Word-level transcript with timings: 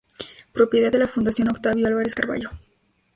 Propiedad 0.51 0.91
de 0.91 0.97
la 0.97 1.07
Fundación 1.07 1.51
Octavio 1.51 1.85
Álvarez 1.85 2.15
Carballo. 2.15 2.49